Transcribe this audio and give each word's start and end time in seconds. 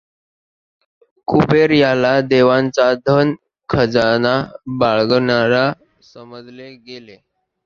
कुबेर 1.27 1.71
याला 1.71 2.13
देवांचा 2.29 2.91
धन 3.07 3.33
खजाना 3.69 4.33
बाळगणारा 4.79 5.71
समजले 6.03 6.71
गेले. 6.77 7.17